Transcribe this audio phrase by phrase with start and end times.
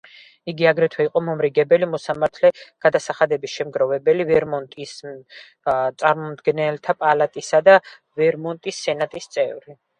[0.51, 2.51] იგი აგრეთვე იყო მომრიგებელი მოსამართლე,
[2.85, 7.79] გადასახადების შემგროვებელი, ვერმონტის წარმომადგენელთა პალატისა და
[8.23, 9.83] ვერმონტის სენატის წევრი.